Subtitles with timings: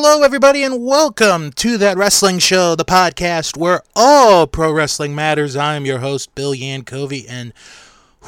[0.00, 5.56] Hello, everybody, and welcome to That Wrestling Show, the podcast where all pro wrestling matters.
[5.56, 7.52] I am your host, Bill Yankovi, and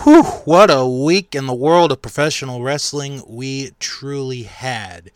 [0.02, 5.12] whew, what a week in the world of professional wrestling we truly had.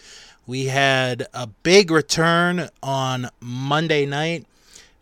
[0.46, 4.46] We had a big return on Monday night.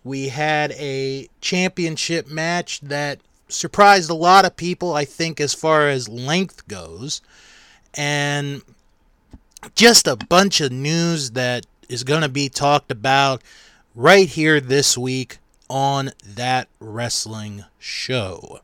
[0.02, 5.86] We had a championship match that surprised a lot of people, I think, as far
[5.90, 7.20] as length goes.
[7.92, 8.62] And
[9.74, 13.42] just a bunch of news that is going to be talked about
[13.94, 15.38] right here this week
[15.68, 18.60] on that wrestling show.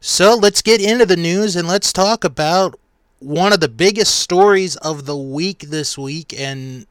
[0.00, 2.78] So let's get into the news and let's talk about
[3.20, 6.86] one of the biggest stories of the week this week and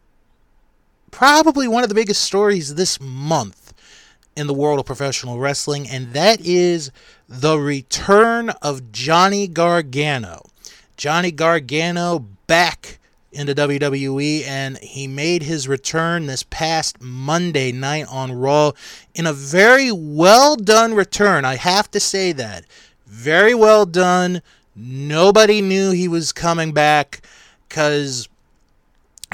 [1.12, 3.74] probably one of the biggest stories this month
[4.36, 6.92] in the world of professional wrestling, and that is
[7.30, 10.44] the return of Johnny Gargano.
[10.98, 12.98] Johnny Gargano back
[13.34, 18.72] into WWE, and he made his return this past Monday night on Raw
[19.14, 21.46] in a very well done return.
[21.46, 22.66] I have to say that.
[23.06, 24.42] Very well done.
[24.76, 27.22] Nobody knew he was coming back
[27.68, 28.28] because,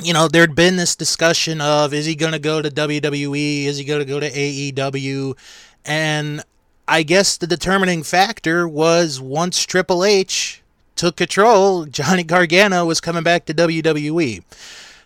[0.04, 3.66] you know, there'd been this discussion of is he going to go to WWE?
[3.66, 5.38] Is he going to go to AEW?
[5.86, 6.44] And
[6.88, 10.59] I guess the determining factor was once Triple H
[11.00, 14.44] took control, Johnny Gargano was coming back to WWE.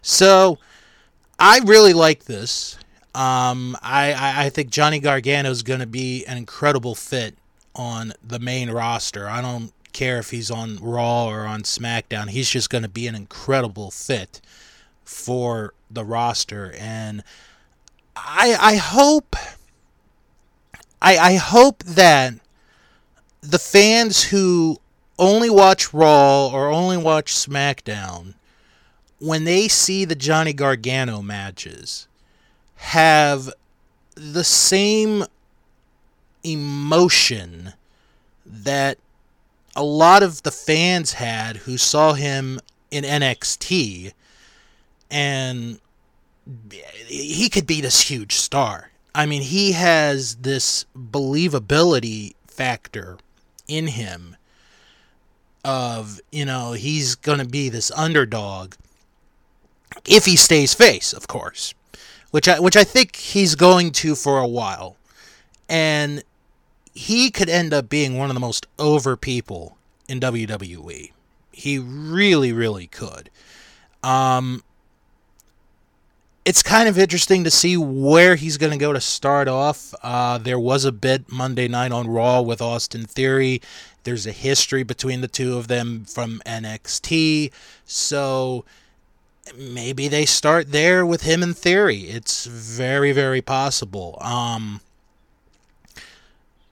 [0.01, 0.57] So
[1.37, 2.79] I really like this.
[3.13, 7.35] Um, I, I, think Johnny Gargano is going to be an incredible fit
[7.75, 9.29] on the main roster.
[9.29, 12.31] I don't care if he's on Raw or on SmackDown.
[12.31, 14.41] He's just going to be an incredible fit
[15.05, 16.73] for the roster.
[16.79, 17.23] And
[18.15, 19.35] I, I hope.
[21.03, 22.33] I, I hope that
[23.41, 24.79] the fans who
[25.23, 28.33] only watch Raw or only watch SmackDown,
[29.19, 32.07] when they see the Johnny Gargano matches,
[32.75, 33.49] have
[34.15, 35.23] the same
[36.43, 37.73] emotion
[38.45, 38.97] that
[39.75, 42.59] a lot of the fans had who saw him
[42.91, 44.11] in NXT
[45.09, 45.79] and
[47.07, 48.91] he could be this huge star.
[49.15, 53.17] I mean, he has this believability factor
[53.67, 54.35] in him
[55.63, 58.73] of you know he's going to be this underdog
[60.07, 61.73] if he stays face, of course,
[62.31, 64.97] which I which I think he's going to for a while,
[65.69, 66.23] and
[66.93, 71.11] he could end up being one of the most over people in WWE.
[71.51, 73.29] He really, really could.
[74.03, 74.63] Um,
[76.45, 79.93] it's kind of interesting to see where he's going to go to start off.
[80.03, 83.61] Uh, there was a bit Monday night on Raw with Austin Theory.
[84.03, 87.51] There's a history between the two of them from NXT.
[87.85, 88.65] So
[89.57, 92.01] maybe they start there with him in Theory.
[92.01, 94.17] It's very, very possible.
[94.21, 94.81] Um,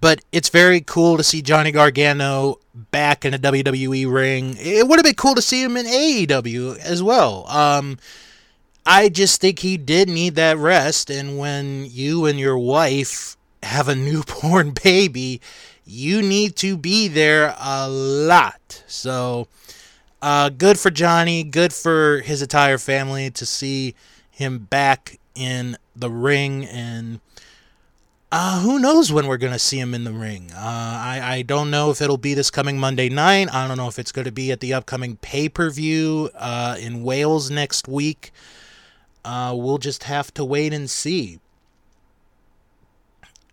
[0.01, 4.55] but it's very cool to see Johnny Gargano back in a WWE ring.
[4.59, 7.45] It would have been cool to see him in AEW as well.
[7.47, 7.99] Um,
[8.83, 11.11] I just think he did need that rest.
[11.11, 15.39] And when you and your wife have a newborn baby,
[15.85, 18.83] you need to be there a lot.
[18.87, 19.47] So,
[20.21, 21.43] uh, good for Johnny.
[21.43, 23.95] Good for his entire family to see
[24.29, 26.65] him back in the ring.
[26.65, 27.19] And
[28.31, 30.51] uh, who knows when we're going to see him in the ring?
[30.53, 33.53] Uh, I, I don't know if it'll be this coming Monday night.
[33.53, 36.77] I don't know if it's going to be at the upcoming pay per view uh,
[36.79, 38.31] in Wales next week.
[39.25, 41.39] Uh, we'll just have to wait and see.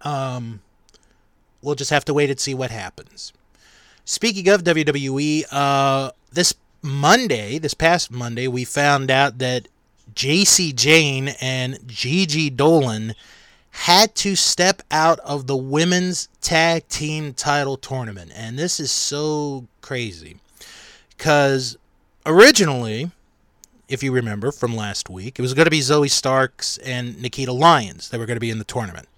[0.03, 0.61] Um,
[1.63, 3.33] we'll just have to wait and see what happens.
[4.05, 9.69] Speaking of WWE, uh, this Monday, this past Monday, we found out that
[10.15, 13.15] Jacy Jayne and Gigi Dolan
[13.71, 18.33] had to step out of the women's tag team title tournament.
[18.35, 20.39] And this is so crazy
[21.17, 21.77] because
[22.25, 23.11] originally
[23.89, 25.39] if you remember from last week.
[25.39, 28.51] It was going to be Zoey Starks and Nikita Lyons that were going to be
[28.51, 29.09] in the tournament.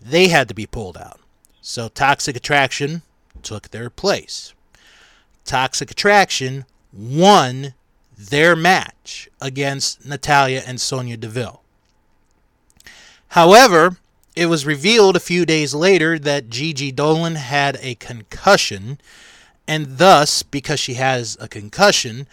[0.00, 1.20] They had to be pulled out.
[1.68, 3.02] So Toxic Attraction
[3.42, 4.54] took their place.
[5.44, 7.74] Toxic Attraction won
[8.16, 11.60] their match against Natalya and Sonya Deville.
[13.28, 13.98] However,
[14.34, 18.98] it was revealed a few days later that Gigi Dolan had a concussion,
[19.66, 22.26] and thus, because she has a concussion,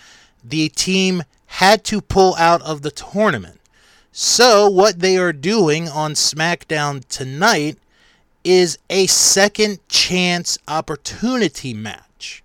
[0.45, 3.59] the team had to pull out of the tournament.
[4.13, 7.77] So, what they are doing on SmackDown tonight
[8.45, 12.43] is a second chance opportunity match.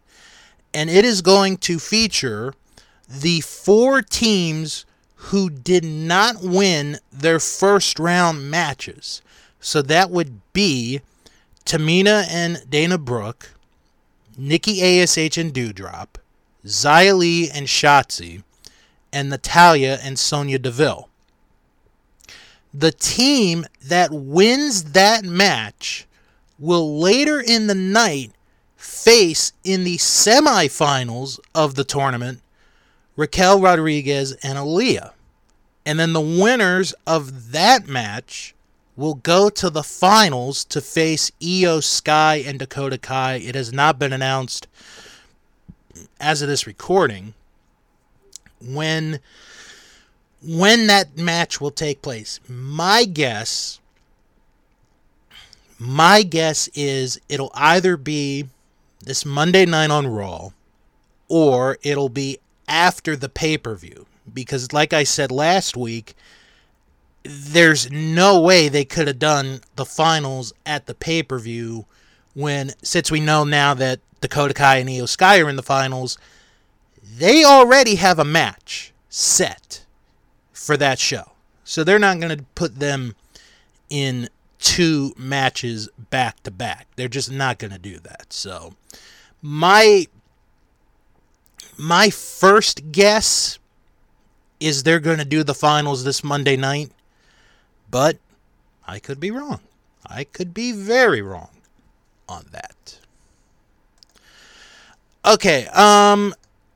[0.73, 2.55] And it is going to feature
[3.09, 9.21] the four teams who did not win their first round matches.
[9.61, 11.03] So that would be
[11.67, 13.51] Tamina and Dana Brooke,
[14.39, 16.17] Nikki ASH and Doudrop,
[16.65, 18.43] Xia Li and Shotzi,
[19.13, 21.10] and Natalya and Sonya Deville.
[22.73, 26.07] The team that wins that match
[26.59, 28.33] will later in the night
[28.77, 32.41] face in the semifinals of the tournament
[33.17, 35.13] Raquel Rodriguez and Aliyah.
[35.85, 38.55] And then the winners of that match
[38.97, 43.37] will go to the finals to face Iyo Sky and Dakota Kai.
[43.37, 44.69] It has not been announced
[46.21, 47.35] as of this recording
[48.61, 49.21] when
[50.43, 52.41] when that match will take place.
[52.49, 53.81] My guess
[55.81, 58.47] my guess is it'll either be
[59.03, 60.51] this Monday night on Raw
[61.27, 62.39] or it'll be
[62.69, 66.15] after the pay-per-view because like I said last week
[67.25, 71.87] there's no way they could have done the finals at the pay-per-view
[72.35, 76.19] when since we know now that Dakota Kai and Iyo Sky are in the finals
[77.03, 79.87] they already have a match set
[80.61, 81.33] for that show.
[81.65, 83.17] So they're not going to put them
[83.89, 84.29] in
[84.59, 86.87] two matches back to back.
[86.97, 88.27] They're just not going to do that.
[88.31, 88.75] So
[89.41, 90.07] my
[91.79, 93.59] my first guess
[94.61, 96.93] is they're going to do the finals this Monday night,
[97.91, 98.19] but
[98.87, 99.61] I could be wrong.
[100.07, 101.57] I could be very wrong
[102.29, 102.99] on that.
[105.25, 106.35] Okay, um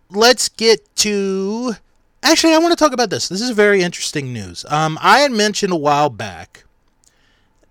[0.09, 1.77] let's get to
[2.27, 3.29] Actually, I want to talk about this.
[3.29, 4.65] This is very interesting news.
[4.71, 6.65] Um, I had mentioned a while back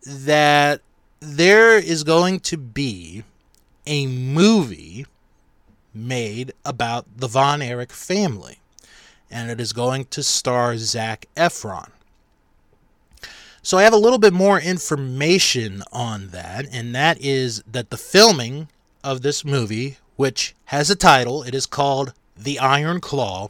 [0.06, 0.82] that
[1.20, 3.24] there is going to be
[3.88, 5.08] a movie
[5.92, 8.60] made about the Von Erich family,
[9.32, 11.90] and it is going to star Zac Efron.
[13.64, 17.98] So I have a little bit more information on that, and that is that the
[17.98, 18.68] filming
[19.04, 23.50] of this movie, which has a title, it is called The Iron Claw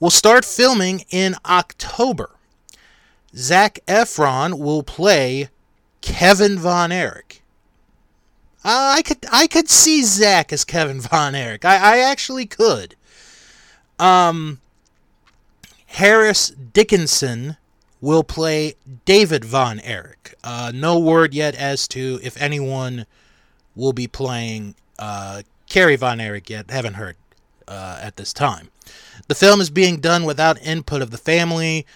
[0.00, 2.30] will start filming in October.
[3.36, 5.50] Zac Efron will play
[6.00, 7.42] Kevin Von Erich.
[8.64, 11.64] Uh, I could I could see Zac as Kevin Von Erich.
[11.64, 12.96] I, I actually could.
[13.98, 14.60] Um,
[15.86, 17.56] Harris Dickinson
[18.00, 18.74] will play
[19.04, 20.34] David Von Erich.
[20.42, 23.06] Uh, no word yet as to if anyone
[23.74, 26.70] will be playing uh, Kerry Von Erich yet.
[26.70, 27.16] Haven't heard
[27.70, 28.68] uh, at this time.
[29.28, 31.86] The film is being done without input of the family.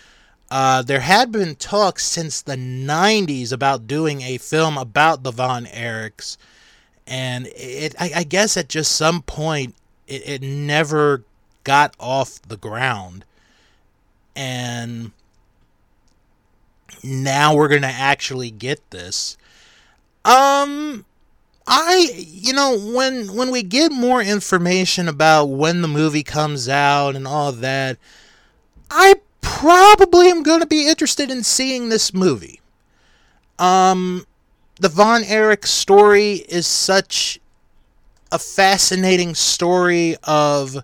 [0.50, 5.66] Uh, there had been talks since the 90s about doing a film about the Von
[5.66, 6.36] Erichs,
[7.06, 9.74] and it, I, I guess at just some point
[10.06, 11.24] it, it never
[11.64, 13.24] got off the ground.
[14.36, 15.12] And
[17.02, 19.36] now we're going to actually get this.
[20.24, 21.04] Um,
[21.66, 27.16] I you know when when we get more information about when the movie comes out
[27.16, 27.96] and all that,
[28.90, 32.60] I probably am going to be interested in seeing this movie.
[33.58, 34.26] Um
[34.80, 37.38] the Von Erich story is such
[38.32, 40.78] a fascinating story of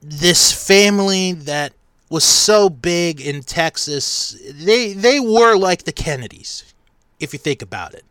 [0.00, 1.72] this family that
[2.08, 4.36] was so big in Texas.
[4.52, 6.74] They they were like the Kennedys,
[7.20, 8.04] if you think about it.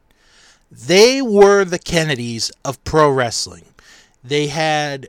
[0.71, 3.65] They were the Kennedys of pro wrestling.
[4.23, 5.07] They had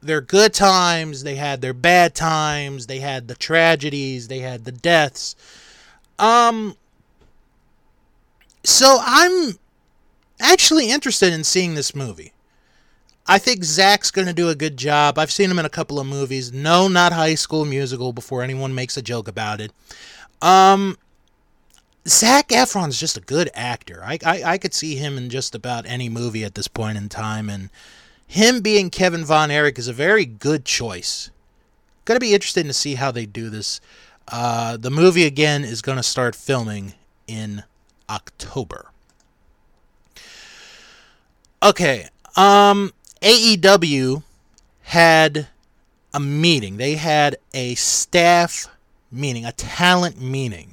[0.00, 4.72] their good times, they had their bad times, they had the tragedies, they had the
[4.72, 5.34] deaths.
[6.18, 6.76] Um
[8.64, 9.54] so I'm
[10.40, 12.32] actually interested in seeing this movie.
[13.26, 15.18] I think Zach's going to do a good job.
[15.18, 16.52] I've seen him in a couple of movies.
[16.52, 19.72] No, not High School Musical before anyone makes a joke about it.
[20.40, 20.96] Um
[22.08, 24.02] Zac Efron's just a good actor.
[24.02, 27.08] I, I, I could see him in just about any movie at this point in
[27.08, 27.68] time, and
[28.26, 31.30] him being Kevin Von Erich is a very good choice.
[32.06, 33.82] To be interesting to see how they do this.
[34.26, 36.94] Uh, the movie again is to start filming
[37.26, 37.64] in
[38.08, 38.90] October.
[41.62, 44.22] Okay, um, AEW
[44.82, 45.48] had
[46.14, 46.78] a meeting.
[46.78, 48.66] They had a staff
[49.12, 50.67] meeting, a talent meeting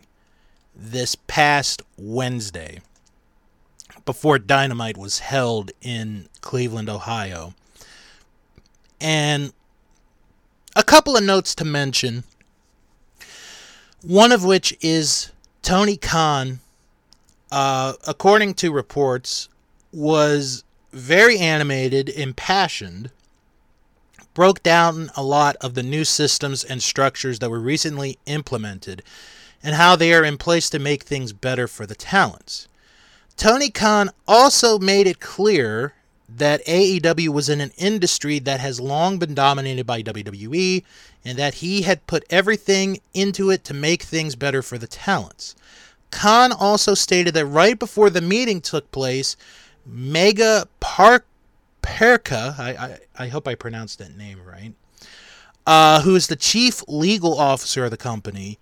[0.76, 2.80] this past Wednesday
[4.06, 7.54] before Dynamite was held in Cleveland, Ohio.
[9.02, 9.54] And
[10.76, 12.24] a couple of notes to mention.
[14.02, 16.60] One of which is Tony Khan,
[17.52, 19.50] uh, according to reports,
[19.92, 23.10] was very animated, impassioned
[24.36, 29.02] broke down a lot of the new systems and structures that were recently implemented
[29.64, 32.68] and how they are in place to make things better for the talents.
[33.38, 35.94] Tony Khan also made it clear
[36.28, 40.84] that AEW was in an industry that has long been dominated by WWE
[41.24, 45.56] and that he had put everything into it to make things better for the talents.
[46.12, 49.36] Khan also stated that right before the meeting took place,
[49.90, 51.26] Megha Park
[51.82, 54.74] Perka, I, I, I hope I pronounced that name right,
[55.68, 58.58] uh, who is the chief legal officer of the company,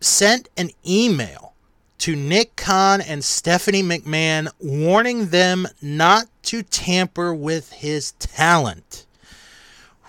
[0.00, 1.54] sent an email
[1.98, 9.04] to Nick Khan and Stephanie McMahon warning them not to tamper with his talent.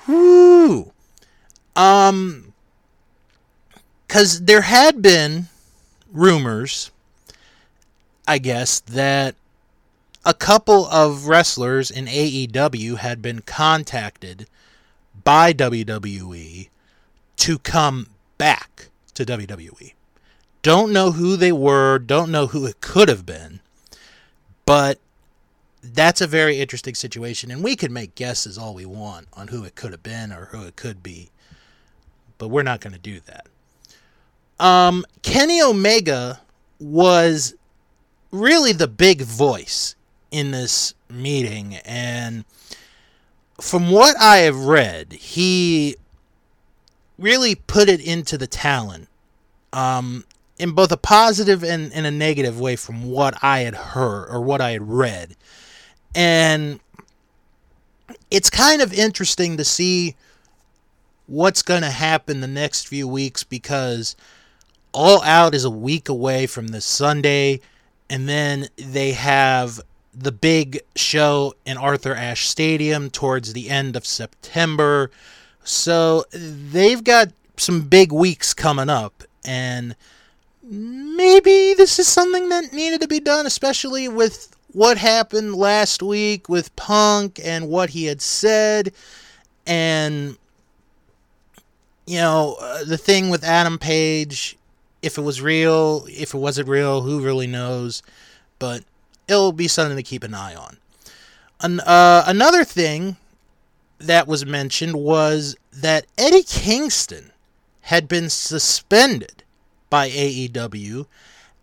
[0.08, 0.94] Whoo!
[1.76, 2.54] Um,
[4.08, 5.48] because there had been
[6.12, 6.92] rumors,
[8.28, 9.36] I guess, that
[10.24, 14.48] a couple of wrestlers in AEW had been contacted
[15.24, 16.70] by WWE
[17.38, 18.08] to come
[18.38, 19.94] back to WWE.
[20.62, 23.62] Don't know who they were, don't know who it could have been,
[24.66, 25.00] but
[25.84, 29.64] that's a very interesting situation, and we can make guesses all we want on who
[29.64, 31.30] it could have been or who it could be,
[32.38, 33.48] but we're not going to do that.
[34.64, 36.42] Um, Kenny Omega
[36.80, 37.56] was
[38.32, 39.96] really the big voice
[40.30, 42.46] in this meeting, and
[43.60, 45.96] from what I have read, he
[47.22, 49.08] really put it into the talent
[49.72, 50.26] um,
[50.58, 54.42] in both a positive and, and a negative way from what I had heard or
[54.42, 55.36] what I had read.
[56.14, 56.80] And
[58.30, 60.16] it's kind of interesting to see
[61.28, 64.16] what's going to happen the next few weeks because
[64.92, 67.62] All Out is a week away from this Sunday,
[68.10, 69.80] and then they have
[70.14, 75.10] the big show in Arthur Ashe Stadium towards the end of September.
[75.64, 79.96] So they've got some big weeks coming up, and
[80.64, 86.48] maybe this is something that needed to be done, especially with what happened last week
[86.50, 88.94] with Punk and what he had said,
[89.68, 90.38] and
[92.08, 94.58] you know uh, the thing with Adam Page.
[95.02, 98.04] If it was real, if it wasn't real, who really knows?
[98.60, 98.84] But
[99.28, 100.78] it'll be something to keep an eye on.
[101.62, 103.18] An, uh, another thing
[104.08, 107.32] that was mentioned was that Eddie Kingston
[107.82, 109.44] had been suspended
[109.90, 111.06] by AEW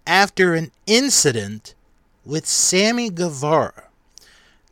[0.07, 1.75] after an incident
[2.25, 3.85] with Sammy Guevara.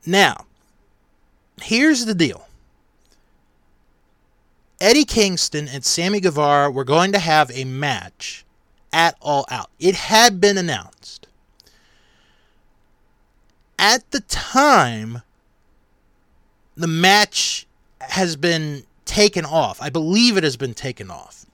[0.05, 0.47] Now,
[1.63, 2.47] here's the deal.
[4.81, 8.45] Eddie Kingston and Sammy Guevara were going to have a match
[8.93, 9.71] at All Out.
[9.79, 11.27] It had been announced.
[13.79, 15.23] At the time,
[16.77, 17.67] the match
[18.01, 19.81] has been taken off.
[19.81, 21.47] I believe it has been taken off.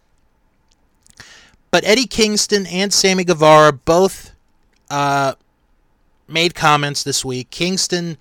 [1.70, 4.32] But Eddie Kingston and Sammy Guevara both
[4.90, 5.34] uh,
[6.28, 7.50] made comments this week.
[7.50, 8.18] Kingston,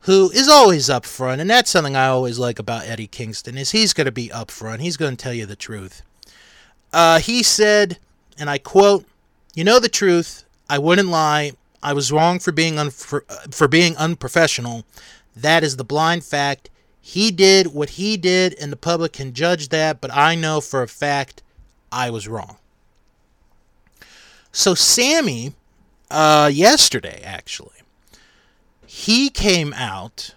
[0.00, 3.92] who is always upfront, and that's something I always like about Eddie Kingston, is he's
[3.92, 4.80] going to be upfront.
[4.80, 6.02] He's going to tell you the truth.
[6.92, 7.98] Uh, he said,
[8.38, 9.04] and I quote,
[9.54, 10.44] "You know the truth.
[10.68, 11.52] I wouldn't lie.
[11.82, 14.84] I was wrong for being un- for, uh, for being unprofessional.
[15.34, 16.70] That is the blind fact.
[17.00, 20.00] He did what he did, and the public can judge that.
[20.00, 21.42] But I know for a fact
[21.90, 22.56] I was wrong."
[24.52, 25.54] So Sammy
[26.10, 27.80] uh, yesterday, actually,
[28.86, 30.34] he came out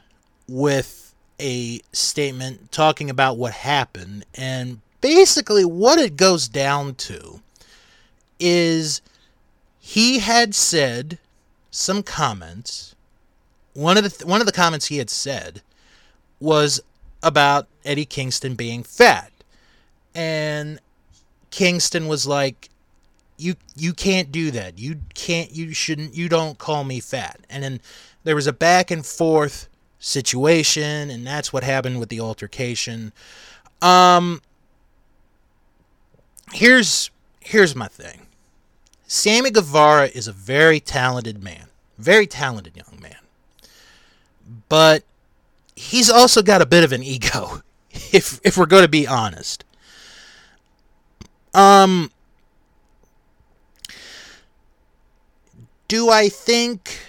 [0.47, 4.25] with a statement talking about what happened.
[4.33, 7.41] And basically, what it goes down to
[8.39, 9.01] is
[9.79, 11.17] he had said
[11.71, 12.94] some comments.
[13.75, 15.61] One of the th- one of the comments he had said
[16.39, 16.81] was
[17.21, 19.31] about Eddie Kingston being fat,
[20.15, 20.79] and
[21.51, 22.69] Kingston was like,
[23.37, 24.79] you you can't do that.
[24.79, 25.51] You can't.
[25.51, 26.15] You shouldn't.
[26.15, 27.39] You don't call me fat.
[27.49, 27.81] And then
[28.23, 29.67] there was a back and forth
[29.99, 33.11] situation, and that's what happened with the altercation.
[33.81, 34.41] Um,
[36.53, 38.27] here's here's my thing.
[39.07, 41.67] Sammy Guevara is a very talented man,
[41.97, 43.17] very talented young man,
[44.69, 45.03] but
[45.75, 47.61] he's also got a bit of an ego.
[48.11, 49.63] If if we're going to be honest.
[51.53, 52.11] Um,
[55.87, 56.99] Do I think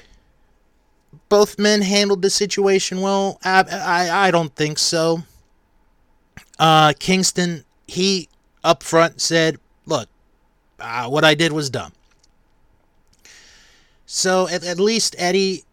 [1.28, 3.38] both men handled the situation well?
[3.42, 5.22] I, I, I don't think so.
[6.58, 8.28] Uh, Kingston, he
[8.62, 10.08] up front said, look,
[10.78, 11.92] uh, what I did was dumb.
[14.04, 15.64] So at, at least Eddie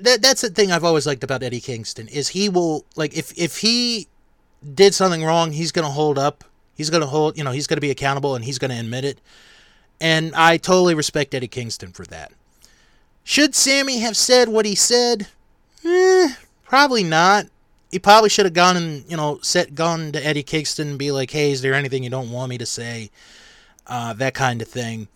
[0.00, 3.36] that that's the thing I've always liked about Eddie Kingston is he will like if
[3.38, 4.08] if he
[4.74, 6.44] did something wrong, he's going to hold up.
[6.74, 8.78] He's going to hold, you know, he's going to be accountable and he's going to
[8.78, 9.20] admit it.
[10.00, 12.32] And I totally respect Eddie Kingston for that.
[13.24, 15.26] Should Sammy have said what he said?
[15.84, 17.46] Eh, probably not.
[17.90, 21.10] He probably should have gone and, you know, set gone to Eddie Kingston and be
[21.10, 23.10] like, hey, is there anything you don't want me to say?
[23.86, 25.08] Uh, that kind of thing.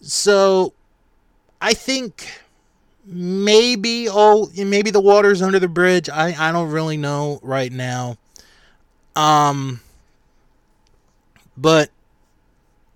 [0.00, 0.74] So
[1.60, 2.41] I think
[3.04, 6.08] maybe oh maybe the water's under the bridge.
[6.08, 8.16] I, I don't really know right now.
[9.16, 9.80] Um
[11.56, 11.90] but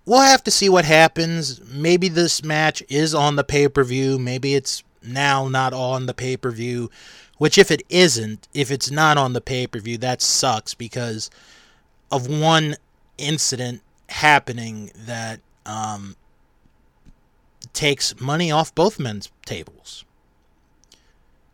[0.05, 1.61] we'll have to see what happens.
[1.71, 4.17] Maybe this match is on the pay-per-view.
[4.17, 6.89] Maybe it's now not on the pay-per-view.
[7.37, 11.29] Which if it isn't, if it's not on the pay-per-view, that sucks because
[12.11, 12.75] of one
[13.19, 16.15] incident happening that um,
[17.77, 20.03] takes money off both men's tables.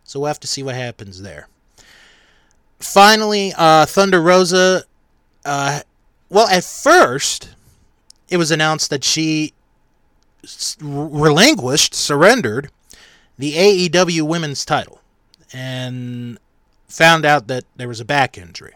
[0.05, 1.49] So we'll have to see what happens there.
[2.79, 4.83] Finally, uh, Thunder Rosa.
[5.43, 5.81] Uh,
[6.29, 7.49] well, at first,
[8.29, 9.53] it was announced that she
[10.79, 12.71] relinquished, surrendered
[13.37, 15.01] the AEW women's title
[15.51, 16.39] and
[16.87, 18.75] found out that there was a back injury.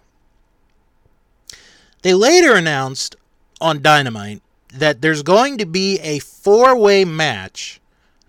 [2.01, 3.15] They later announced
[3.61, 4.41] on Dynamite
[4.73, 7.79] that there's going to be a four way match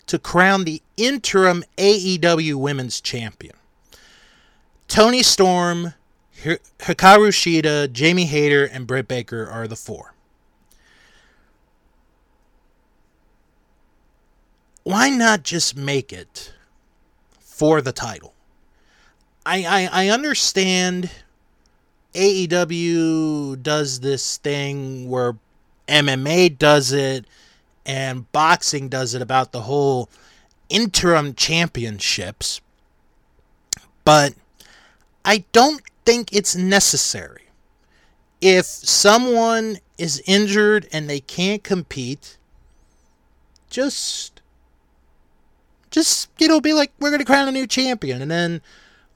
[0.06, 3.54] to crown the interim AEW Women's Champion.
[4.88, 5.94] Toni Storm,
[6.42, 10.14] Hikaru Shida, Jamie Hayter, and Britt Baker are the four.
[14.84, 16.54] Why not just make it
[17.38, 18.32] for the title?
[19.44, 21.10] I, I, I understand
[22.14, 25.36] AEW does this thing where
[25.88, 27.24] MMA does it
[27.84, 30.08] and boxing does it about the whole
[30.68, 32.60] interim championships.
[34.04, 34.34] But
[35.24, 37.44] I don't think it's necessary.
[38.40, 42.38] If someone is injured and they can't compete,
[43.68, 44.40] just
[45.90, 48.60] just you know be like we're going to crown a new champion and then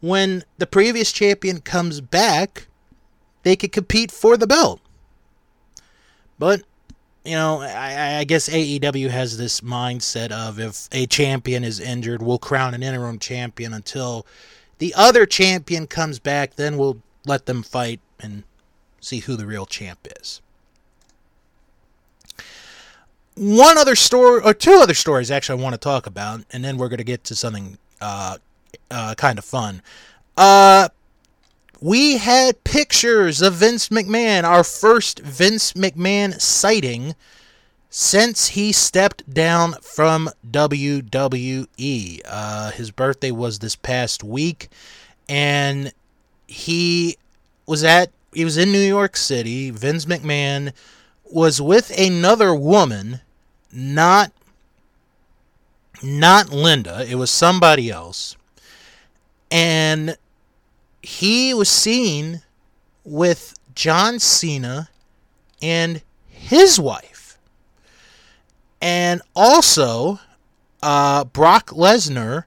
[0.03, 2.67] when the previous champion comes back,
[3.45, 4.82] they could compete for the belt.
[6.39, 6.63] But
[7.25, 12.21] you know, I, I, guess AEW has this mindset of if a champion is injured,
[12.21, 14.27] we'll crown an interim champion until
[14.79, 16.57] the other champion comes back.
[16.57, 18.43] Then we'll let them fight and
[19.01, 20.41] see who the real champ is.
[23.35, 26.77] One other story, or two other stories, actually, I want to talk about, and then
[26.77, 28.39] we're going to get to something uh,
[28.91, 29.81] uh, kind of fun.
[30.37, 30.89] Uh,
[31.83, 37.17] we had pictures of Vince McMahon, our first Vince McMahon sighting
[37.91, 42.21] since he stepped down from WWE.
[42.25, 44.69] Uh, his birthday was this past week,
[45.29, 45.93] and
[46.47, 47.17] he
[47.67, 49.71] was at he was in New York City.
[49.71, 50.73] Vince McMahon
[51.25, 53.21] was with another woman,
[53.73, 54.31] not
[56.01, 57.05] not Linda.
[57.09, 58.37] It was somebody else,
[59.51, 60.17] and
[61.03, 62.43] he was seen
[63.05, 64.89] with John Cena
[65.61, 67.39] and his wife.
[68.81, 70.21] And also,
[70.83, 72.45] uh, Brock Lesnar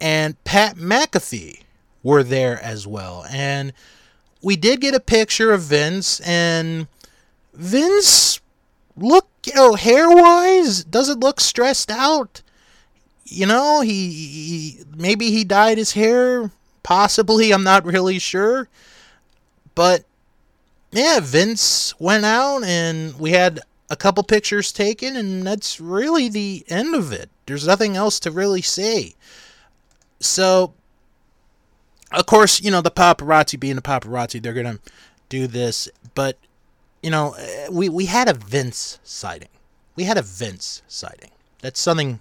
[0.00, 1.62] and Pat McAfee
[2.02, 3.26] were there as well.
[3.30, 3.72] And
[4.42, 6.88] we did get a picture of Vince, and
[7.52, 8.40] Vince
[8.96, 12.40] look, you know, hair wise, doesn't look stressed out.
[13.24, 16.50] You know, he, he maybe he dyed his hair
[16.82, 18.68] Possibly, I'm not really sure.
[19.74, 20.04] But
[20.92, 26.64] yeah, Vince went out and we had a couple pictures taken, and that's really the
[26.68, 27.28] end of it.
[27.46, 29.14] There's nothing else to really say.
[30.20, 30.74] So,
[32.12, 34.80] of course, you know, the paparazzi being the paparazzi, they're going to
[35.28, 35.88] do this.
[36.14, 36.38] But,
[37.02, 39.48] you know, eh, we, we had a Vince sighting.
[39.96, 41.30] We had a Vince sighting.
[41.60, 42.20] That's something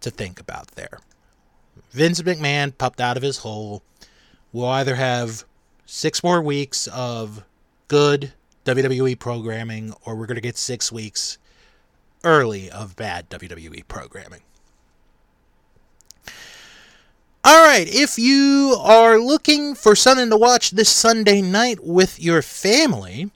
[0.00, 0.98] to think about there.
[1.90, 3.82] Vince McMahon popped out of his hole.
[4.52, 5.44] We'll either have
[5.86, 7.44] six more weeks of
[7.88, 8.32] good
[8.64, 11.38] WWE programming, or we're going to get six weeks
[12.24, 14.42] early of bad WWE programming.
[17.44, 22.40] All right, if you are looking for something to watch this Sunday night with your
[22.40, 23.32] family,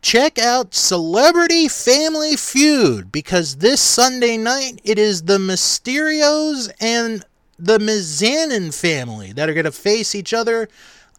[0.00, 7.24] check out Celebrity Family Feud because this Sunday night it is the Mysterios and
[7.58, 10.68] the Mizanin family that are going to face each other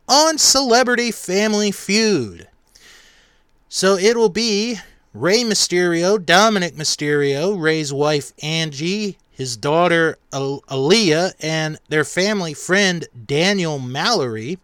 [0.07, 2.47] on Celebrity Family Feud.
[3.67, 4.79] So it will be
[5.13, 13.79] Rey Mysterio, Dominic Mysterio, Rey's wife Angie, his daughter Aliyah, and their family friend Daniel
[13.79, 14.57] Mallory,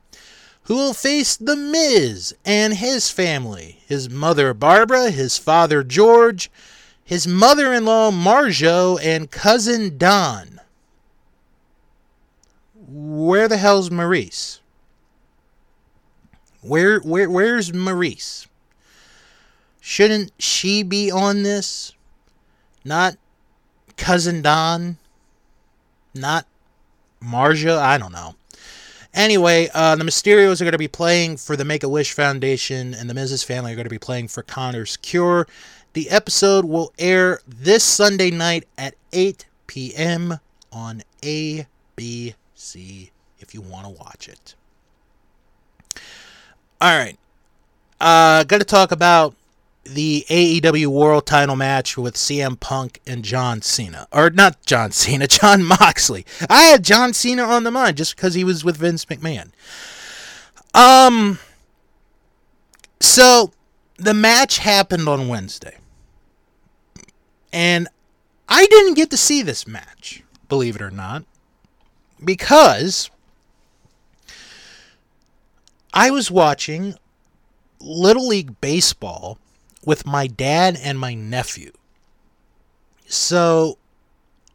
[0.64, 6.50] who will face The Miz and his family his mother Barbara, his father George,
[7.04, 10.55] his mother in law Marjo, and cousin Don.
[13.16, 14.60] Where the hell's Maryse?
[16.62, 18.48] Where, where, where's Maryse?
[19.80, 21.94] Shouldn't she be on this?
[22.84, 23.16] Not
[23.96, 24.98] cousin Don?
[26.14, 26.46] Not
[27.24, 27.78] Marja?
[27.78, 28.36] I don't know.
[29.14, 32.94] Anyway, uh, the Mysterios are going to be playing for the Make a Wish Foundation,
[32.94, 35.48] and the Miz family are going to be playing for Connor's Cure.
[35.94, 40.40] The episode will air this Sunday night at 8 p.m.
[40.74, 42.36] on ABC
[42.74, 44.56] if you want to watch it.
[46.82, 47.18] All right.
[48.00, 49.36] Uh, got to talk about
[49.84, 55.28] the AEW World Title match with CM Punk and John Cena, or not John Cena,
[55.28, 56.26] Jon Moxley.
[56.50, 59.52] I had John Cena on the mind just because he was with Vince McMahon.
[60.74, 61.40] Um.
[63.00, 63.52] So
[63.98, 65.78] the match happened on Wednesday,
[67.54, 67.88] and
[68.50, 71.24] I didn't get to see this match, believe it or not,
[72.26, 73.10] because
[75.94, 76.96] I was watching
[77.80, 79.38] Little League Baseball
[79.86, 81.72] with my dad and my nephew.
[83.08, 83.78] So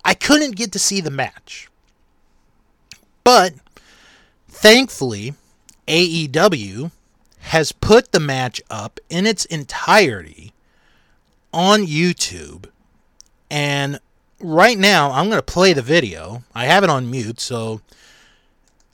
[0.05, 1.69] I couldn't get to see the match.
[3.23, 3.55] But
[4.49, 5.35] thankfully,
[5.87, 6.91] AEW
[7.41, 10.53] has put the match up in its entirety
[11.53, 12.67] on YouTube.
[13.51, 14.01] And
[14.41, 16.43] right now, I'm going to play the video.
[16.55, 17.81] I have it on mute, so,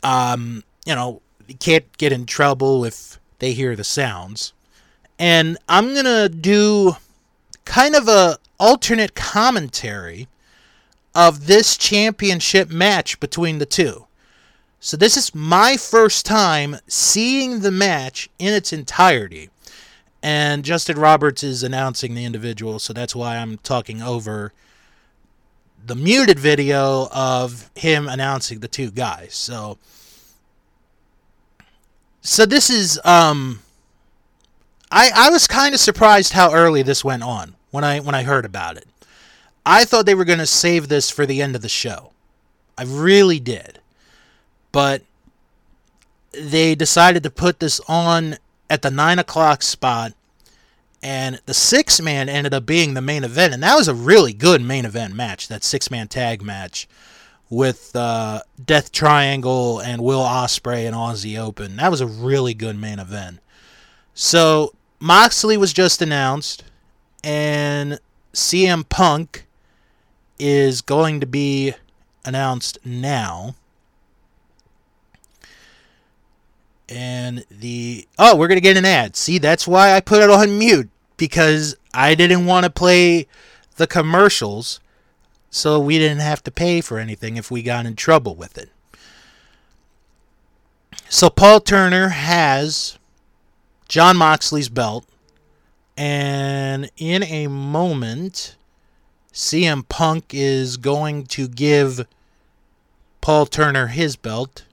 [0.02, 4.52] um, you know, you can't get in trouble if they hear the sounds
[5.18, 6.96] and I'm going to do
[7.64, 10.28] kind of a alternate commentary
[11.14, 14.06] of this championship match between the two.
[14.78, 19.50] So this is my first time seeing the match in its entirety.
[20.22, 24.52] And Justin Roberts is announcing the individual, so that's why I'm talking over
[25.86, 29.34] the muted video of him announcing the two guys.
[29.34, 29.78] So
[32.20, 33.60] so this is um
[34.90, 38.22] I, I was kind of surprised how early this went on when I when I
[38.22, 38.86] heard about it.
[39.64, 42.12] I thought they were going to save this for the end of the show.
[42.78, 43.80] I really did.
[44.70, 45.02] But
[46.32, 48.36] they decided to put this on
[48.70, 50.12] at the 9 o'clock spot,
[51.06, 53.54] and the six man ended up being the main event.
[53.54, 56.88] And that was a really good main event match, that six man tag match
[57.48, 61.76] with uh, Death Triangle and Will Ospreay and Aussie Open.
[61.76, 63.38] That was a really good main event.
[64.14, 66.64] So Moxley was just announced,
[67.22, 68.00] and
[68.32, 69.46] CM Punk
[70.40, 71.72] is going to be
[72.24, 73.54] announced now.
[76.88, 79.14] And the oh, we're gonna get an ad.
[79.14, 83.26] See, that's why I put it on mute because I didn't want to play
[83.76, 84.80] the commercials,
[85.50, 88.70] so we didn't have to pay for anything if we got in trouble with it.
[91.08, 92.98] So Paul Turner has
[93.88, 95.06] Jon Moxley's belt.
[95.96, 98.56] And in a moment,
[99.32, 102.06] CM Punk is going to give
[103.20, 104.64] Paul Turner his belt.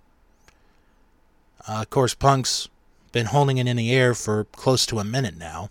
[1.68, 2.68] Uh, of course, Punk's
[3.14, 5.70] been holding it in the air for close to a minute now.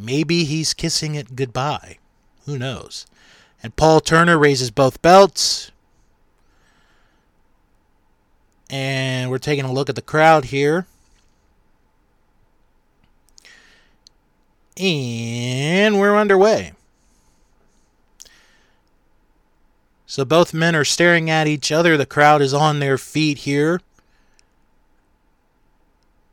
[0.00, 1.98] Maybe he's kissing it goodbye.
[2.46, 3.06] Who knows?
[3.62, 5.70] And Paul Turner raises both belts.
[8.70, 10.86] And we're taking a look at the crowd here.
[14.78, 16.72] And we're underway.
[20.06, 21.98] So both men are staring at each other.
[21.98, 23.82] The crowd is on their feet here.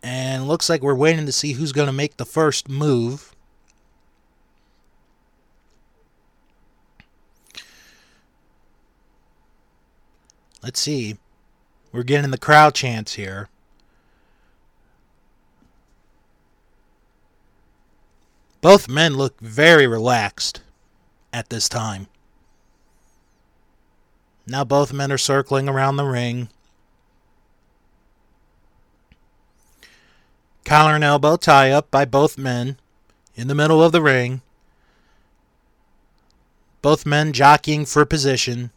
[0.02, 3.36] And looks like we're waiting to see who's going to make the first move.
[10.64, 11.18] Let's see.
[11.92, 13.50] We're getting the crowd chants here.
[18.62, 20.62] Both men look very relaxed
[21.32, 22.08] at this time.
[24.46, 26.50] Now both men are circling around the ring.
[30.66, 32.78] Collar and elbow tie up by both men
[33.36, 34.42] in the middle of the ring.
[36.82, 38.72] Both men jockeying for position.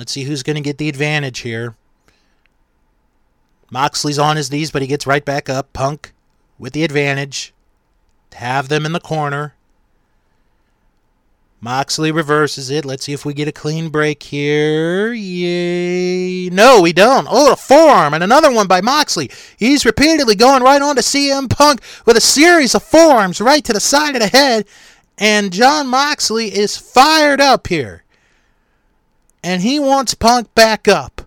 [0.00, 1.76] Let's see who's going to get the advantage here.
[3.70, 5.74] Moxley's on his knees, but he gets right back up.
[5.74, 6.14] Punk
[6.58, 7.52] with the advantage.
[8.32, 9.56] have them in the corner.
[11.60, 12.86] Moxley reverses it.
[12.86, 15.12] Let's see if we get a clean break here.
[15.12, 16.48] Yay.
[16.48, 17.28] No, we don't.
[17.30, 19.30] Oh, a forearm and another one by Moxley.
[19.58, 23.74] He's repeatedly going right on to CM Punk with a series of forearms right to
[23.74, 24.64] the side of the head.
[25.18, 28.04] And Jon Moxley is fired up here.
[29.42, 31.22] And he wants Punk back up.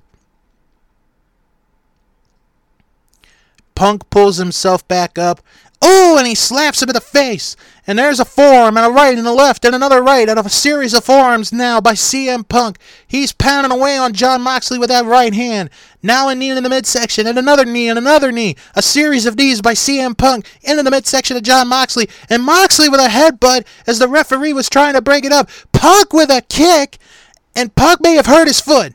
[3.76, 5.42] Punk pulls himself back up.
[5.86, 7.58] Oh, and he slaps him in the face.
[7.86, 10.46] And there's a forearm and a right and a left and another right out of
[10.46, 12.78] a series of forearms now by CM Punk.
[13.06, 15.70] He's pounding away on Jon Moxley with that right hand.
[16.02, 18.56] Now a knee in the midsection and another knee and another knee.
[18.76, 22.08] A series of knees by CM Punk into the midsection of Jon Moxley.
[22.30, 25.50] And Moxley with a headbutt as the referee was trying to break it up.
[25.74, 27.00] Punk with a kick.
[27.56, 28.94] And Punk may have hurt his foot.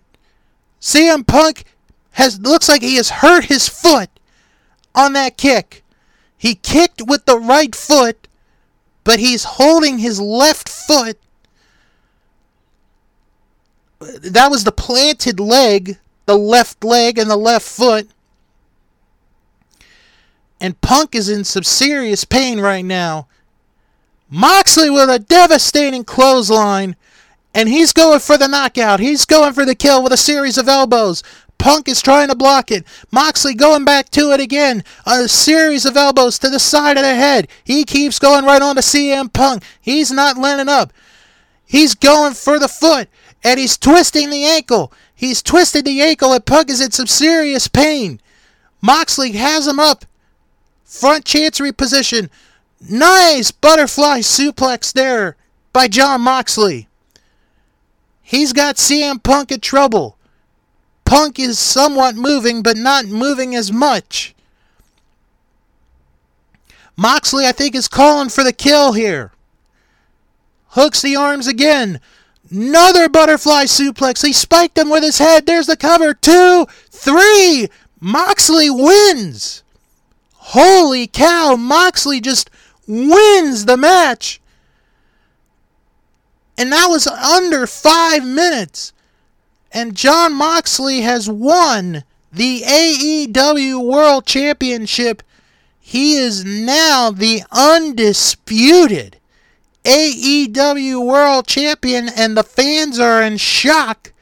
[0.80, 1.64] CM Punk
[2.12, 4.10] has looks like he has hurt his foot
[4.94, 5.84] on that kick.
[6.36, 8.28] He kicked with the right foot,
[9.04, 11.18] but he's holding his left foot.
[14.00, 18.08] That was the planted leg, the left leg and the left foot.
[20.60, 23.28] And Punk is in some serious pain right now.
[24.30, 26.96] Moxley with a devastating clothesline.
[27.54, 29.00] And he's going for the knockout.
[29.00, 31.22] He's going for the kill with a series of elbows.
[31.58, 32.84] Punk is trying to block it.
[33.10, 34.84] Moxley going back to it again.
[35.06, 37.48] A series of elbows to the side of the head.
[37.64, 39.64] He keeps going right on to CM Punk.
[39.80, 40.92] He's not letting up.
[41.66, 43.08] He's going for the foot.
[43.42, 44.92] And he's twisting the ankle.
[45.14, 48.20] He's twisted the ankle, and Punk is in some serious pain.
[48.80, 50.04] Moxley has him up.
[50.84, 52.30] Front chancery position.
[52.80, 55.36] Nice butterfly suplex there
[55.72, 56.87] by Jon Moxley.
[58.28, 60.18] He's got CM Punk in trouble.
[61.06, 64.34] Punk is somewhat moving, but not moving as much.
[66.94, 69.32] Moxley, I think, is calling for the kill here.
[70.72, 72.02] Hooks the arms again.
[72.50, 74.22] Another butterfly suplex.
[74.22, 75.46] He spiked him with his head.
[75.46, 76.12] There's the cover.
[76.12, 77.70] Two, three.
[77.98, 79.62] Moxley wins.
[80.34, 81.56] Holy cow.
[81.56, 82.50] Moxley just
[82.86, 84.38] wins the match.
[86.58, 88.92] And that was under five minutes.
[89.70, 95.22] And Jon Moxley has won the AEW World Championship.
[95.78, 99.18] He is now the undisputed
[99.84, 104.12] AEW World Champion, and the fans are in shock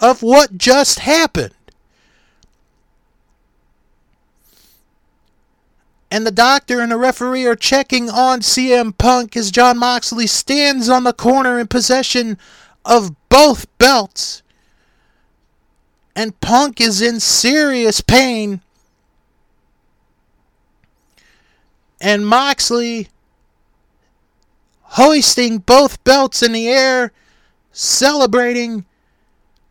[0.00, 1.54] of what just happened.
[6.14, 10.88] And the doctor and the referee are checking on CM Punk as Jon Moxley stands
[10.88, 12.38] on the corner in possession
[12.84, 14.44] of both belts
[16.14, 18.60] and Punk is in serious pain.
[22.00, 23.08] And Moxley
[24.82, 27.10] hoisting both belts in the air,
[27.72, 28.84] celebrating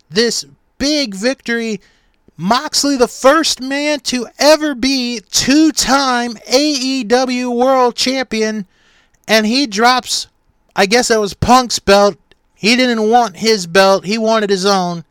[0.09, 0.43] this
[0.77, 1.79] big victory.
[2.43, 8.67] Moxley, the first man to ever be two time AEW World Champion,
[9.25, 10.27] and he drops,
[10.75, 12.17] I guess that was Punk's belt.
[12.53, 15.05] He didn't want his belt, he wanted his own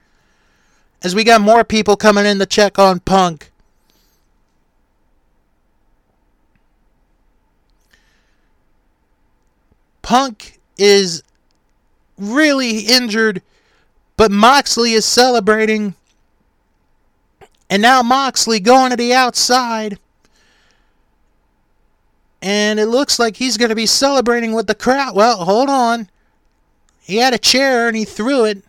[1.02, 3.50] as we got more people coming in to check on Punk.
[10.02, 11.22] Punk is
[12.18, 13.40] really injured,
[14.18, 15.94] but Moxley is celebrating.
[17.72, 19.98] And now Moxley going to the outside.
[22.42, 25.16] And it looks like he's going to be celebrating with the crowd.
[25.16, 26.10] Well, hold on.
[27.00, 28.62] He had a chair and he threw it.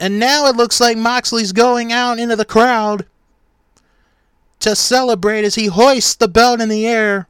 [0.00, 3.04] And now it looks like Moxley's going out into the crowd
[4.60, 7.28] to celebrate as he hoists the belt in the air.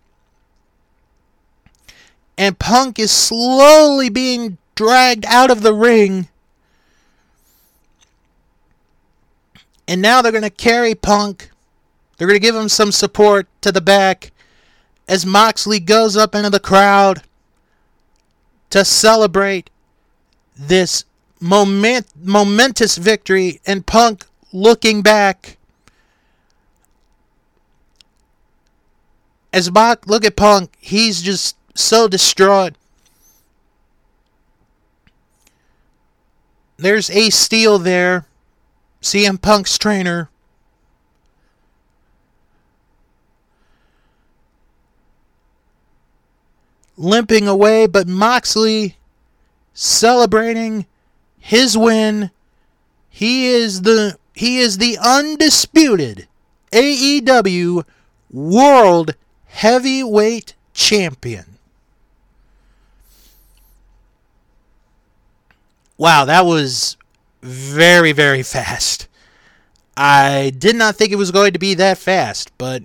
[2.38, 6.28] And Punk is slowly being dragged out of the ring.
[9.86, 11.50] And now they're going to carry Punk.
[12.16, 14.30] They're going to give him some support to the back
[15.08, 17.22] as Moxley goes up into the crowd
[18.70, 19.70] to celebrate
[20.56, 21.04] this
[21.40, 25.58] moment, momentous victory, and Punk looking back.
[29.52, 32.74] As Bach, look at Punk, he's just so distraught.
[36.78, 38.26] There's Ace Steel there,
[39.02, 40.30] CM Punk's trainer.
[46.96, 48.96] Limping away, but Moxley
[49.74, 50.86] celebrating
[51.38, 52.30] his win.
[53.10, 56.28] He is the he is the undisputed
[56.70, 57.84] AEW
[58.30, 59.14] World
[59.46, 61.58] Heavyweight Champion.
[65.98, 66.96] Wow, that was
[67.42, 69.08] very, very fast.
[69.96, 72.82] I did not think it was going to be that fast, but.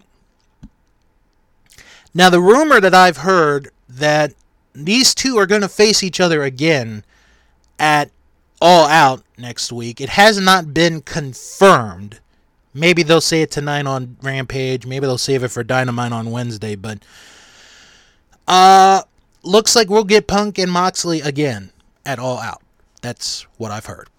[2.14, 4.34] Now, the rumor that I've heard that
[4.74, 7.04] these two are going to face each other again
[7.80, 8.12] at
[8.60, 12.20] All Out next week, it has not been confirmed.
[12.74, 14.86] Maybe they'll say it tonight on Rampage.
[14.86, 16.76] Maybe they'll save it for Dynamite on Wednesday.
[16.76, 17.00] But
[18.48, 19.04] uh,
[19.44, 21.72] looks like we'll get Punk and Moxley again
[22.06, 22.62] at All Out.
[23.02, 24.10] That's what I've heard.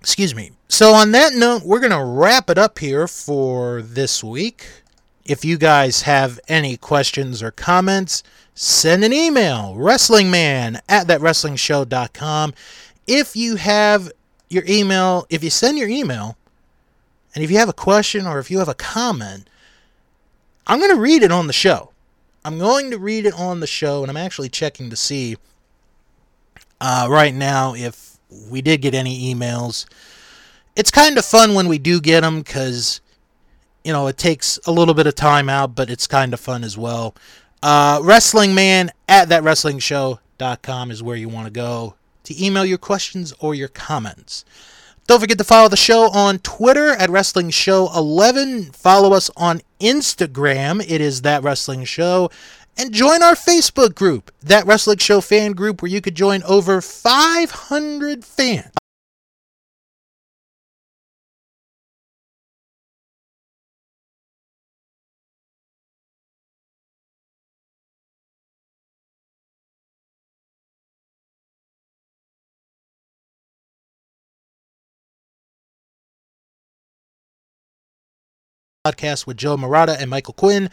[0.00, 0.52] Excuse me.
[0.68, 4.66] So, on that note, we're going to wrap it up here for this week.
[5.24, 8.22] If you guys have any questions or comments,
[8.54, 12.54] send an email wrestlingman at thatwrestlingshow.com.
[13.06, 14.10] If you have
[14.48, 16.36] your email, if you send your email,
[17.34, 19.48] and if you have a question or if you have a comment,
[20.66, 21.92] I'm going to read it on the show.
[22.44, 25.36] I'm going to read it on the show, and I'm actually checking to see
[26.80, 28.09] uh, right now if
[28.50, 29.86] we did get any emails.
[30.76, 33.00] It's kind of fun when we do get them because,
[33.84, 36.64] you know, it takes a little bit of time out, but it's kind of fun
[36.64, 37.14] as well.
[37.62, 43.34] Uh, Wrestling Man at thatwrestlingshow.com is where you want to go to email your questions
[43.40, 44.44] or your comments.
[45.06, 48.66] Don't forget to follow the show on Twitter at Wrestling Show 11.
[48.66, 50.80] Follow us on Instagram.
[50.88, 52.30] It is That Wrestling Show
[52.76, 56.80] and join our Facebook group, that Wrestling Show fan group, where you could join over
[56.80, 58.72] 500 fans.
[78.86, 80.70] podcast with Joe Murata and Michael Quinn.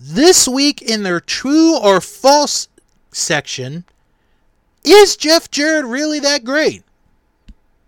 [0.00, 2.68] This week in their true or false
[3.10, 3.84] section,
[4.84, 6.82] is Jeff Jarrett really that great?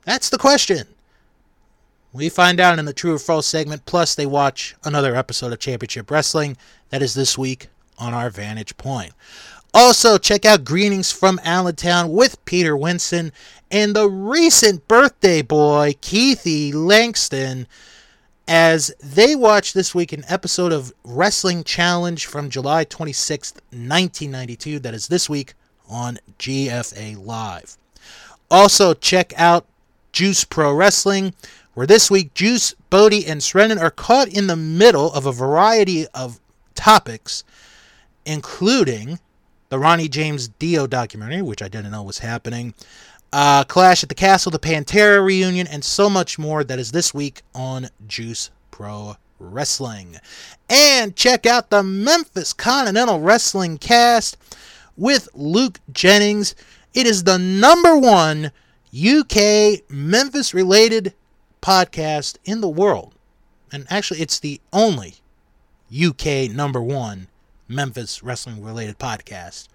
[0.04, 0.88] That's the question.
[2.12, 5.60] We find out in the true or false segment, plus they watch another episode of
[5.60, 6.56] Championship Wrestling.
[6.88, 7.68] That is this week
[7.98, 9.12] on our Vantage Point.
[9.72, 13.30] Also, check out Greetings from Allentown with Peter Winston
[13.70, 17.68] and the recent birthday boy, Keithy Langston
[18.50, 24.80] as they watch this week an episode of Wrestling Challenge from July 26th, 1992.
[24.80, 25.54] That is this week
[25.88, 27.78] on GFA Live.
[28.50, 29.66] Also, check out
[30.10, 31.32] Juice Pro Wrestling,
[31.74, 36.08] where this week Juice, Bodie, and Srennen are caught in the middle of a variety
[36.08, 36.40] of
[36.74, 37.44] topics,
[38.26, 39.20] including
[39.68, 42.74] the Ronnie James Dio documentary, which I didn't know was happening,
[43.32, 47.14] uh, Clash at the Castle, the Pantera reunion, and so much more that is this
[47.14, 50.16] week on Juice Pro Wrestling.
[50.68, 54.36] And check out the Memphis Continental Wrestling cast
[54.96, 56.54] with Luke Jennings.
[56.94, 58.52] It is the number one
[58.94, 61.14] UK Memphis related
[61.62, 63.14] podcast in the world.
[63.72, 65.14] And actually, it's the only
[65.94, 67.28] UK number one
[67.68, 69.68] Memphis wrestling related podcast.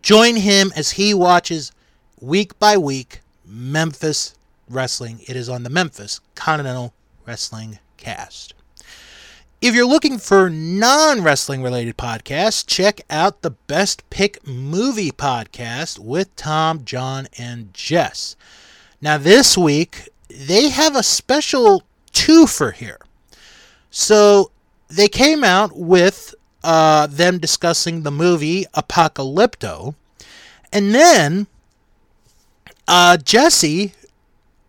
[0.00, 1.72] Join him as he watches
[2.22, 4.36] week by week Memphis
[4.68, 5.20] wrestling.
[5.26, 6.94] It is on the Memphis Continental
[7.26, 8.54] Wrestling Cast.
[9.60, 15.98] If you're looking for non wrestling related podcasts, check out the Best Pick Movie podcast
[15.98, 18.36] with Tom, John, and Jess.
[19.00, 21.82] Now, this week, they have a special
[22.12, 23.00] twofer here.
[23.90, 24.52] So,
[24.88, 29.96] they came out with uh, them discussing the movie Apocalypto,
[30.72, 31.48] and then
[32.88, 33.92] uh, Jesse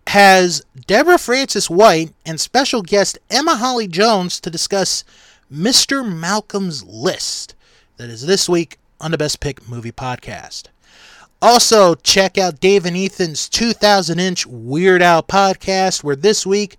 [0.08, 5.03] has Deborah Frances-White and special guest Emma Holly Jones to discuss
[5.51, 6.07] Mr.
[6.07, 7.55] Malcolm's List.
[7.97, 10.68] That is this week on the Best Pick Movie Podcast.
[11.41, 16.78] Also, check out Dave and Ethan's 2000 inch Weird Al podcast, where this week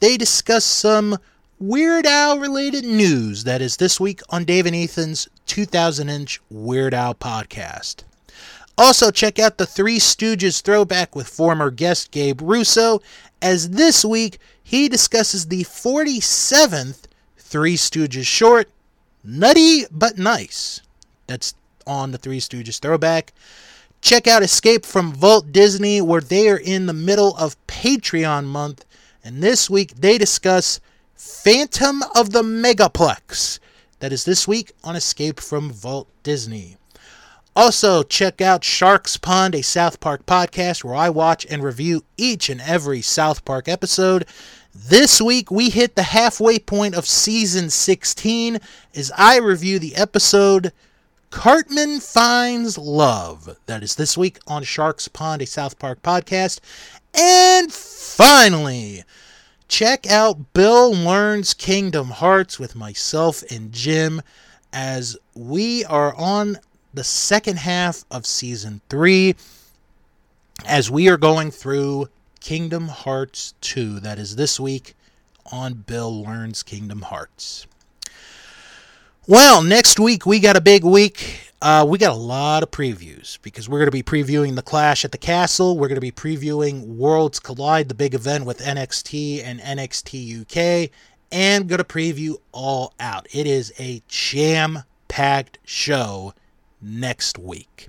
[0.00, 1.18] they discuss some
[1.58, 3.44] Weird Al related news.
[3.44, 8.02] That is this week on Dave and Ethan's 2000 inch Weird Al podcast.
[8.78, 13.00] Also, check out the Three Stooges throwback with former guest Gabe Russo,
[13.40, 17.02] as this week he discusses the 47th
[17.36, 18.70] Three Stooges short,
[19.22, 20.80] Nutty But Nice.
[21.26, 21.54] That's
[21.86, 23.32] on the Three Stooges throwback.
[24.00, 28.84] Check out Escape from Vault Disney, where they are in the middle of Patreon month,
[29.22, 30.80] and this week they discuss
[31.14, 33.60] Phantom of the Megaplex.
[34.00, 36.76] That is this week on Escape from Vault Disney.
[37.54, 42.48] Also, check out Stark's Pond, a South Park podcast where I watch and review each
[42.48, 44.24] and every South Park episode.
[44.74, 48.58] This week we hit the halfway point of season 16
[48.94, 50.72] as I review the episode
[51.28, 53.58] Cartman Finds Love.
[53.66, 56.60] That is this week on Stark's Pond, a South Park podcast.
[57.12, 59.04] And finally,
[59.68, 64.22] check out Bill Learns Kingdom Hearts with myself and Jim
[64.72, 66.58] as we are on
[66.94, 69.34] the second half of season 3
[70.66, 72.08] as we are going through
[72.40, 74.00] Kingdom Hearts 2.
[74.00, 74.94] That is this week
[75.50, 77.66] on Bill Learns Kingdom Hearts.
[79.26, 81.52] Well, next week we got a big week.
[81.62, 85.04] Uh, we got a lot of previews because we're going to be previewing the Clash
[85.04, 85.78] at the Castle.
[85.78, 90.90] We're going to be previewing Worlds Collide, the big event with NXT and NXT UK,
[91.30, 93.28] and going to preview All Out.
[93.30, 96.34] It is a jam packed show
[96.82, 97.88] next week.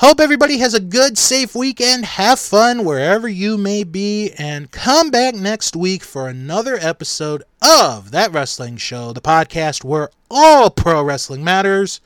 [0.00, 2.04] Hope everybody has a good, safe weekend.
[2.04, 8.10] Have fun wherever you may be, and come back next week for another episode of
[8.10, 12.02] That Wrestling Show, the podcast where all pro wrestling matters.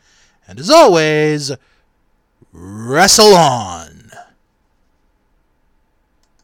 [0.46, 1.50] And as always,
[2.52, 3.99] wrestle on.